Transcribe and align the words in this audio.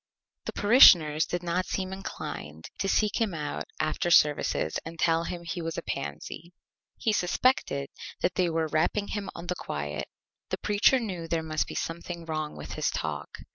The 0.45 0.53
Parishioners 0.53 1.27
did 1.27 1.43
not 1.43 1.67
seem 1.67 1.93
inclined 1.93 2.71
to 2.79 2.89
seek 2.89 3.21
him 3.21 3.35
out 3.35 3.65
after 3.79 4.09
Services 4.09 4.79
and 4.83 4.97
tell 4.97 5.25
him 5.25 5.43
he 5.43 5.61
was 5.61 5.77
a 5.77 5.83
Pansy. 5.83 6.53
He 6.97 7.13
suspected 7.13 7.87
that 8.21 8.33
they 8.33 8.49
were 8.49 8.65
Rapping 8.65 9.09
him 9.09 9.29
on 9.35 9.45
the 9.45 9.53
Quiet. 9.53 10.07
The 10.49 10.57
Preacher 10.57 10.99
knew 10.99 11.27
there 11.27 11.43
must 11.43 11.67
be 11.67 11.75
something 11.75 12.25
wrong 12.25 12.57
with 12.57 12.73
his 12.73 12.89
Talk. 12.89 13.29